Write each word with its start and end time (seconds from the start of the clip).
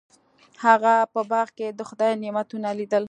هغه 0.65 0.93
په 1.13 1.21
باغ 1.31 1.47
کې 1.57 1.67
د 1.79 1.81
خدای 1.89 2.11
نعمتونه 2.23 2.69
لیدل. 2.79 2.99